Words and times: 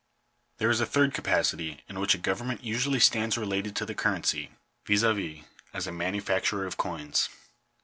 There 0.57 0.71
is 0.71 0.79
a 0.81 0.87
third 0.87 1.13
capacity 1.13 1.83
in 1.87 1.99
which 1.99 2.15
a 2.15 2.17
government 2.17 2.63
usually 2.63 2.99
stands 2.99 3.37
related 3.37 3.75
to 3.75 3.85
the 3.85 3.93
currency, 3.93 4.49
viz., 4.83 5.03
as 5.03 5.85
a 5.85 5.91
manufacturer 5.91 6.65
of 6.65 6.75
coins. 6.75 7.29